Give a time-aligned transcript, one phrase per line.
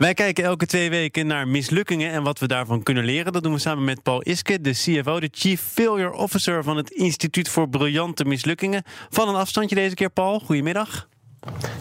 [0.00, 3.32] Wij kijken elke twee weken naar mislukkingen en wat we daarvan kunnen leren.
[3.32, 6.90] Dat doen we samen met Paul Iske, de CFO, de Chief Failure Officer van het
[6.90, 8.82] Instituut voor Briljante Mislukkingen.
[9.10, 10.40] Van een afstandje deze keer, Paul.
[10.40, 11.08] Goedemiddag.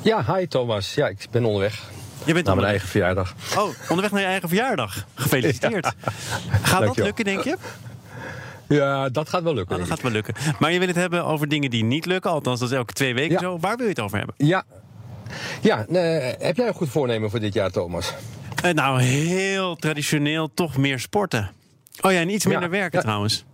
[0.02, 0.94] Ja, hi Thomas.
[0.94, 1.74] Ja, ik ben onderweg.
[2.26, 2.56] Je bent naar onderweg.
[2.56, 3.36] mijn eigen verjaardag.
[3.58, 5.06] Oh, onderweg naar je eigen verjaardag.
[5.16, 5.94] Gefeliciteerd.
[6.62, 7.58] Gaat dat lukken, denk je?
[8.68, 9.76] Ja, dat gaat wel lukken.
[9.76, 10.34] Oh, dat gaat wel lukken.
[10.60, 12.32] Maar je wil het hebben over dingen die niet lukken.
[12.32, 13.40] Althans, dat is elke twee weken Ja.
[13.40, 13.60] zo.
[13.60, 14.36] Waar wil je het over hebben?
[14.38, 14.64] Ja.
[15.62, 18.14] Ja, eh, heb jij een goed voornemen voor dit jaar, Thomas?
[18.64, 21.52] Eh, nou, heel traditioneel toch meer sporten.
[22.02, 23.04] Oh ja, en iets minder Ja, werken ja.
[23.04, 23.46] trouwens.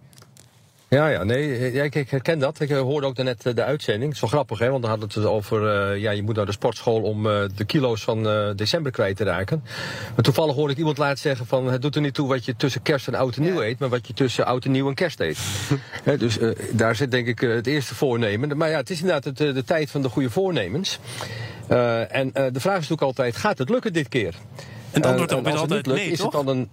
[0.88, 2.60] Ja, ja, nee, eh, ik, ik herken dat.
[2.60, 4.06] Ik hoorde ook daarnet de uitzending.
[4.06, 5.98] Het is wel grappig, hè, want dan hadden we het over...
[5.98, 7.24] ja, je moet naar de sportschool om
[7.56, 8.24] de kilo's van
[8.56, 9.64] december kwijt te raken.
[10.16, 11.72] Maar toevallig hoorde ik iemand laatst zeggen van...
[11.72, 13.80] het doet er niet toe wat je tussen kerst en oud en nieuw eet...
[13.80, 15.40] maar wat je tussen oud en nieuw en kerst eet.
[16.20, 16.38] Dus
[16.72, 18.58] daar zit denk ik het eerste voornemen.
[18.58, 21.00] Maar ja, het is inderdaad het, de tijd van de goede voornemens.
[21.68, 24.34] Eh, en eh, de vraag is natuurlijk altijd, gaat het lukken dit keer?
[24.92, 26.34] En het antwoord Eh, erop is als het altijd niet lukt, nee, is toch?
[26.34, 26.70] het dan een...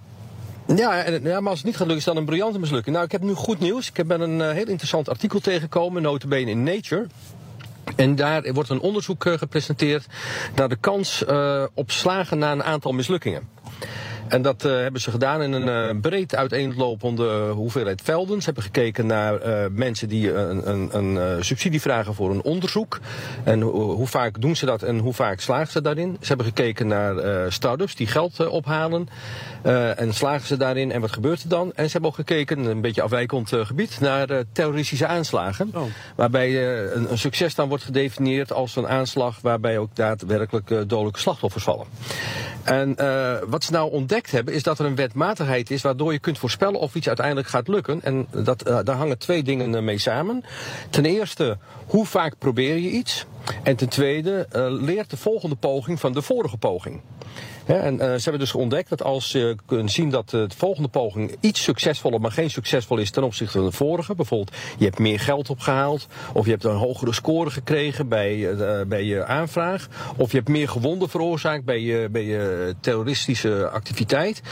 [0.77, 2.95] Ja, en- ja, maar als het niet gaat lukken, is dan een briljante mislukking.
[2.95, 3.91] Nou, ik heb nu goed nieuws.
[3.95, 7.07] Ik ben een heel interessant artikel tegengekomen, notabene in Nature.
[7.97, 10.07] En daar wordt een onderzoek gepresenteerd
[10.55, 11.25] naar de kans
[11.75, 13.49] op slagen na een aantal mislukkingen.
[14.33, 18.39] En dat eh, hebben ze gedaan in een eh, breed uiteenlopende hoeveelheid velden.
[18.39, 23.01] Ze hebben gekeken naar eh, mensen die een, een, een subsidie vragen voor een onderzoek.
[23.45, 26.17] En ho- hoe vaak doen ze dat en hoe vaak slagen ze daarin.
[26.21, 29.09] Ze hebben gekeken naar start-ups die geld ophalen.
[29.97, 31.73] En slagen ze daarin en wat gebeurt er dan?
[31.75, 35.71] En ze hebben ook gekeken, een beetje afwijkend gebied, naar terroristische aanslagen.
[35.75, 35.83] Oh.
[36.17, 41.65] Waarbij een, een succes dan wordt gedefinieerd als een aanslag waarbij ook daadwerkelijk dodelijke slachtoffers
[41.65, 41.87] vallen.
[42.63, 42.97] En
[43.47, 43.91] wat ze nou
[44.31, 47.69] hebben, is dat er een wetmatigheid is waardoor je kunt voorspellen of iets uiteindelijk gaat
[47.69, 48.03] lukken.
[48.03, 50.45] En dat, eh, daar hangen twee dingen eh, mee samen.
[50.91, 53.27] Ten eerste, hoe vaak probeer je iets?
[53.63, 57.01] En ten tweede, eh, leert de volgende poging van de vorige poging.
[57.67, 60.89] En eh, ze hebben dus ontdekt dat als je kunt zien dat eh, de volgende
[60.89, 64.15] poging iets succesvoller, maar geen succesvol is ten opzichte van de vorige.
[64.15, 69.05] Bijvoorbeeld, je hebt meer geld opgehaald, of je hebt een hogere score gekregen bij, bij
[69.05, 74.43] je aanvraag, of je hebt meer gewonden veroorzaakt bij je, bij je terroristische activiteit.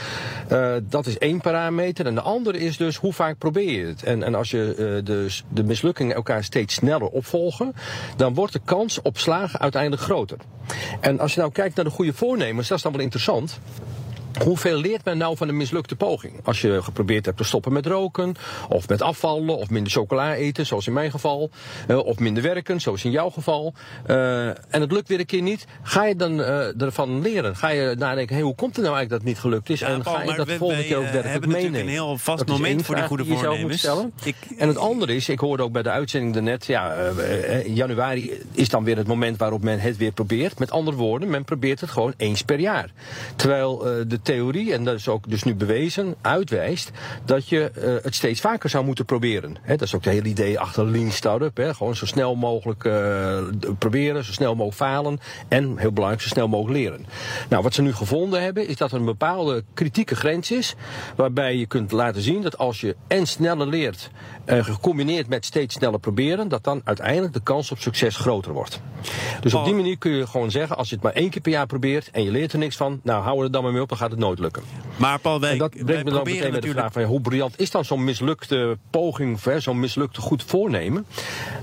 [0.83, 2.05] Dat is één parameter.
[2.05, 4.03] En de andere is dus hoe vaak probeer je het.
[4.03, 7.73] En, en als je dus de mislukkingen elkaar steeds sneller opvolgen,
[8.15, 10.37] dan wordt de kans op slagen uiteindelijk groter.
[10.99, 13.59] En als je nou kijkt naar de goede voornemens, dat is dan wel interessant.
[14.43, 16.33] Hoeveel leert men nou van een mislukte poging?
[16.43, 18.35] Als je geprobeerd hebt te stoppen met roken,
[18.69, 21.49] of met afvallen, of minder chocola eten, zoals in mijn geval,
[21.87, 23.73] eh, of minder werken, zoals in jouw geval,
[24.05, 27.55] eh, en het lukt weer een keer niet, ga je dan eh, ervan leren?
[27.55, 29.79] Ga je nadenken, hey, hoe komt het nou eigenlijk dat het niet gelukt is?
[29.79, 32.01] Ja, en Paul, ga je dat we- volgende keer ook werkelijk hebben natuurlijk meenemen?
[32.01, 33.87] een heel vast Dat is moment voor die goede die voornemens.
[34.23, 36.95] Ik- En het andere is, ik hoorde ook bij de uitzending daarnet, ja,
[37.67, 40.59] januari is dan weer het moment waarop men het weer probeert.
[40.59, 42.89] Met andere woorden, men probeert het gewoon eens per jaar.
[43.35, 43.93] Terwijl eh,
[44.23, 46.91] de theorie, en dat is ook dus nu bewezen, uitwijst
[47.25, 49.57] dat je eh, het steeds vaker zou moeten proberen.
[49.67, 51.57] Dat is ook het hele idee achter Lean Startup.
[51.57, 53.39] Hè, gewoon zo snel mogelijk eh,
[53.79, 57.05] proberen, zo snel mogelijk falen en, heel belangrijk, zo snel mogelijk leren.
[57.49, 60.75] Nou, wat ze nu gevonden hebben, is dat er een bepaalde kritieke grens is,
[61.15, 64.09] waarbij je kunt laten zien dat als je en sneller leert,
[64.45, 68.81] eh, gecombineerd met steeds sneller proberen, dat dan uiteindelijk de kans op succes groter wordt.
[69.41, 71.51] Dus op die manier kun je gewoon zeggen, als je het maar één keer per
[71.51, 73.89] jaar probeert en je leert er niks van, nou hou er dan maar mee op,
[73.89, 74.63] dan gaat het nooit lukken.
[74.95, 76.79] Maar Paul, wij, En dat brengt me dan proberen meteen bij de natuurlijk...
[76.79, 81.05] vraag van ja, hoe briljant is dan zo'n mislukte poging, zo'n mislukte goed voornemen?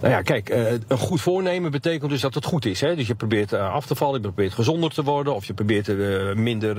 [0.00, 2.80] Nou ja, kijk, eh, een goed voornemen betekent dus dat het goed is.
[2.80, 2.96] Hè?
[2.96, 5.88] Dus je probeert eh, af te vallen, je probeert gezonder te worden, of je probeert
[5.88, 5.96] eh,
[6.34, 6.76] minder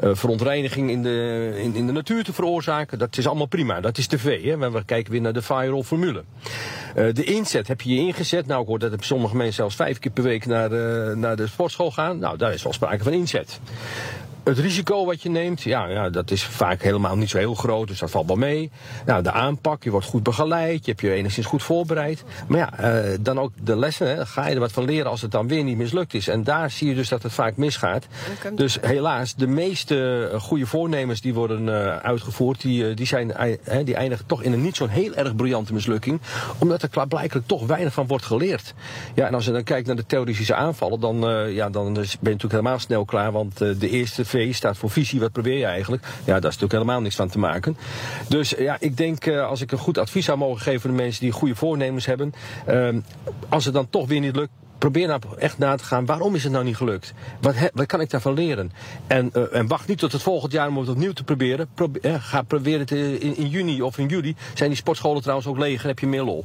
[0.00, 2.98] verontreiniging in de, in, in de natuur te veroorzaken.
[2.98, 4.44] Dat is allemaal prima, dat is de V.
[4.44, 4.56] Hè?
[4.56, 6.24] Maar we kijken weer naar de viral formule.
[6.94, 8.46] De inzet heb je je ingezet.
[8.46, 10.70] Nou, ik hoor dat sommige mensen zelfs vijf keer per week naar,
[11.16, 12.18] naar de sportschool gaan.
[12.18, 13.60] Nou, daar is wel sprake van inzet.
[14.44, 17.88] Het risico wat je neemt, ja, ja, dat is vaak helemaal niet zo heel groot,
[17.88, 18.70] dus dat valt wel mee.
[19.06, 22.24] Nou, de aanpak, je wordt goed begeleid, je hebt je enigszins goed voorbereid.
[22.48, 25.22] Maar ja, eh, dan ook de lessen, hè, ga je er wat van leren als
[25.22, 26.28] het dan weer niet mislukt is.
[26.28, 28.06] En daar zie je dus dat het vaak misgaat.
[28.54, 33.34] Dus helaas, de meeste eh, goede voornemens die worden eh, uitgevoerd, die, die, zijn,
[33.84, 36.20] die eindigen toch in een niet zo'n heel erg briljante mislukking.
[36.58, 38.74] Omdat er klaarblijkelijk toch weinig van wordt geleerd.
[39.14, 41.16] Ja, en als je dan kijkt naar de terroristische aanvallen, dan,
[41.52, 43.32] ja, dan ben je natuurlijk helemaal snel klaar.
[43.32, 46.02] Want de eerste V staat voor visie, wat probeer je eigenlijk?
[46.02, 47.76] Ja, daar is natuurlijk helemaal niks van te maken.
[48.28, 51.22] Dus ja, ik denk als ik een goed advies zou mogen geven voor de mensen
[51.22, 52.32] die goede voornemens hebben.
[52.66, 53.00] Ehm,
[53.48, 54.50] als het dan toch weer niet lukt,
[54.80, 57.12] probeer nou echt na te gaan, waarom is het nou niet gelukt?
[57.40, 58.72] Wat, wat kan ik daarvan leren?
[59.06, 61.68] En, en, wacht niet tot het volgend jaar om het opnieuw te proberen.
[62.02, 64.34] Ga proberen het in, in, juni of in juli.
[64.54, 66.44] Zijn die sportscholen trouwens ook leeg en heb je meer lol.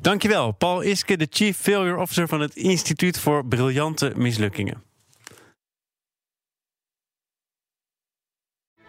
[0.00, 4.82] Dankjewel, Paul Iske, de Chief Failure Officer van het Instituut voor Briljante Mislukkingen.